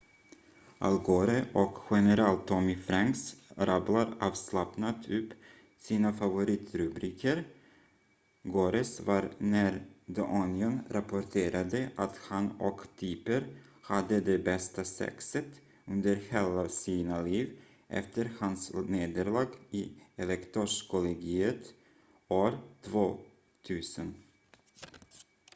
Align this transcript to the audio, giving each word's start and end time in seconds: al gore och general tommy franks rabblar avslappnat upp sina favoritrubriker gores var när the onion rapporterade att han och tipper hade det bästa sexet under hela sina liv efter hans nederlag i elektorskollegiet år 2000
al 0.87 0.95
gore 1.07 1.43
och 1.53 1.79
general 1.89 2.37
tommy 2.47 2.75
franks 2.85 3.35
rabblar 3.57 4.13
avslappnat 4.19 5.09
upp 5.09 5.33
sina 5.79 6.13
favoritrubriker 6.13 7.43
gores 8.43 8.99
var 8.99 9.31
när 9.37 9.85
the 10.15 10.21
onion 10.21 10.79
rapporterade 10.89 11.91
att 11.95 12.17
han 12.17 12.51
och 12.59 12.81
tipper 12.95 13.47
hade 13.81 14.21
det 14.21 14.37
bästa 14.37 14.83
sexet 14.83 15.47
under 15.85 16.15
hela 16.15 16.69
sina 16.69 17.21
liv 17.21 17.59
efter 17.87 18.31
hans 18.39 18.73
nederlag 18.73 19.47
i 19.71 19.91
elektorskollegiet 20.15 21.73
år 22.27 22.57
2000 23.63 24.13